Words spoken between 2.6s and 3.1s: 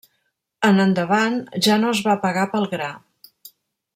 gra.